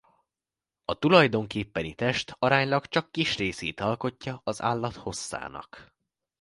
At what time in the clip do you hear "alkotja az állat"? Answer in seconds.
3.79-4.95